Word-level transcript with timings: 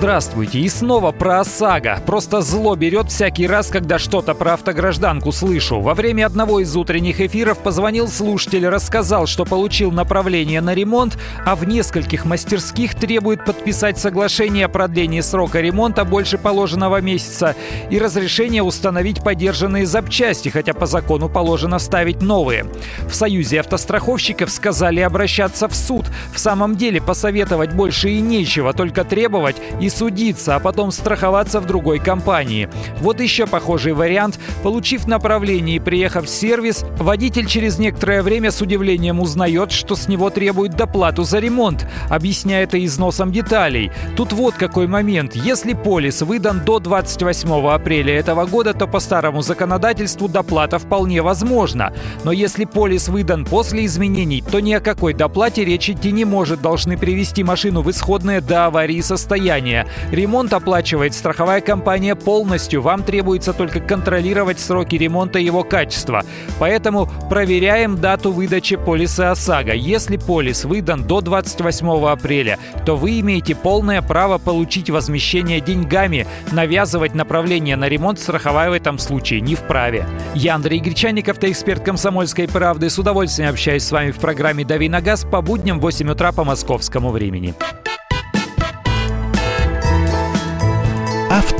Здравствуйте, 0.00 0.60
и 0.60 0.68
снова 0.70 1.12
про 1.12 1.40
ОСАГО. 1.40 2.00
Просто 2.06 2.40
зло 2.40 2.74
берет 2.74 3.10
всякий 3.10 3.46
раз, 3.46 3.68
когда 3.68 3.98
что-то 3.98 4.32
про 4.32 4.54
автогражданку 4.54 5.30
слышу. 5.30 5.78
Во 5.82 5.92
время 5.92 6.24
одного 6.24 6.60
из 6.60 6.74
утренних 6.74 7.20
эфиров 7.20 7.58
позвонил 7.58 8.08
слушатель, 8.08 8.66
рассказал, 8.66 9.26
что 9.26 9.44
получил 9.44 9.90
направление 9.90 10.62
на 10.62 10.72
ремонт, 10.72 11.18
а 11.44 11.54
в 11.54 11.66
нескольких 11.66 12.24
мастерских 12.24 12.94
требует 12.94 13.44
подписать 13.44 13.98
соглашение 13.98 14.64
о 14.64 14.68
продлении 14.70 15.20
срока 15.20 15.60
ремонта 15.60 16.06
больше 16.06 16.38
положенного 16.38 17.02
месяца 17.02 17.54
и 17.90 17.98
разрешение 17.98 18.62
установить 18.62 19.22
подержанные 19.22 19.84
запчасти, 19.84 20.48
хотя 20.48 20.72
по 20.72 20.86
закону 20.86 21.28
положено 21.28 21.78
ставить 21.78 22.22
новые. 22.22 22.64
В 23.06 23.14
Союзе 23.14 23.60
автостраховщиков 23.60 24.50
сказали 24.50 25.00
обращаться 25.00 25.68
в 25.68 25.74
суд. 25.76 26.06
В 26.32 26.38
самом 26.38 26.76
деле 26.76 27.02
посоветовать 27.02 27.74
больше 27.74 28.08
и 28.08 28.20
нечего, 28.22 28.72
только 28.72 29.04
требовать 29.04 29.56
и 29.78 29.89
судиться, 29.90 30.56
а 30.56 30.60
потом 30.60 30.90
страховаться 30.92 31.60
в 31.60 31.66
другой 31.66 31.98
компании. 31.98 32.68
Вот 33.00 33.20
еще 33.20 33.46
похожий 33.46 33.92
вариант. 33.92 34.38
Получив 34.62 35.06
направление 35.06 35.76
и 35.76 35.80
приехав 35.80 36.26
в 36.26 36.28
сервис, 36.30 36.84
водитель 36.98 37.46
через 37.46 37.78
некоторое 37.78 38.22
время 38.22 38.50
с 38.50 38.60
удивлением 38.60 39.20
узнает, 39.20 39.72
что 39.72 39.96
с 39.96 40.08
него 40.08 40.30
требуют 40.30 40.74
доплату 40.74 41.24
за 41.24 41.38
ремонт, 41.38 41.86
объясняя 42.08 42.64
это 42.64 42.82
износом 42.84 43.32
деталей. 43.32 43.90
Тут 44.16 44.32
вот 44.32 44.54
какой 44.54 44.86
момент. 44.86 45.34
Если 45.34 45.74
полис 45.74 46.22
выдан 46.22 46.62
до 46.64 46.78
28 46.78 47.68
апреля 47.68 48.18
этого 48.18 48.46
года, 48.46 48.74
то 48.74 48.86
по 48.86 49.00
старому 49.00 49.42
законодательству 49.42 50.28
доплата 50.28 50.78
вполне 50.78 51.22
возможна. 51.22 51.92
Но 52.24 52.32
если 52.32 52.64
полис 52.64 53.08
выдан 53.08 53.44
после 53.44 53.86
изменений, 53.86 54.42
то 54.42 54.60
ни 54.60 54.72
о 54.72 54.80
какой 54.80 55.14
доплате 55.14 55.64
речь 55.64 55.90
идти 55.90 56.12
не 56.12 56.24
может. 56.24 56.60
Должны 56.62 56.96
привести 56.96 57.42
машину 57.42 57.82
в 57.82 57.90
исходное 57.90 58.40
до 58.40 58.66
аварии 58.66 59.00
состояние. 59.00 59.79
Ремонт 60.10 60.52
оплачивает 60.52 61.14
страховая 61.14 61.60
компания 61.60 62.14
полностью. 62.14 62.82
Вам 62.82 63.02
требуется 63.02 63.52
только 63.52 63.80
контролировать 63.80 64.60
сроки 64.60 64.96
ремонта 64.96 65.38
и 65.38 65.44
его 65.44 65.64
качества. 65.64 66.24
Поэтому 66.58 67.08
проверяем 67.28 68.00
дату 68.00 68.32
выдачи 68.32 68.76
полиса 68.76 69.30
ОСАГО. 69.30 69.74
Если 69.74 70.16
полис 70.16 70.64
выдан 70.64 71.04
до 71.04 71.20
28 71.20 72.08
апреля, 72.08 72.58
то 72.84 72.96
вы 72.96 73.20
имеете 73.20 73.54
полное 73.54 74.02
право 74.02 74.38
получить 74.38 74.90
возмещение 74.90 75.60
деньгами. 75.60 76.26
Навязывать 76.52 77.14
направление 77.14 77.76
на 77.76 77.88
ремонт 77.88 78.18
страховая 78.18 78.70
в 78.70 78.72
этом 78.72 78.98
случае 78.98 79.40
не 79.40 79.54
вправе. 79.54 80.06
Я 80.34 80.54
Андрей 80.54 80.80
Гречаник, 80.80 81.28
автоэксперт 81.28 81.84
«Комсомольской 81.84 82.48
правды». 82.48 82.90
С 82.90 82.98
удовольствием 82.98 83.50
общаюсь 83.50 83.84
с 83.84 83.92
вами 83.92 84.10
в 84.10 84.18
программе 84.18 84.64
«Дави 84.64 84.88
на 84.88 85.00
газ» 85.00 85.24
по 85.24 85.42
будням 85.42 85.78
в 85.78 85.82
8 85.82 86.10
утра 86.10 86.32
по 86.32 86.44
московскому 86.44 87.10
времени. 87.10 87.54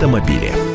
Автомобили. 0.00 0.69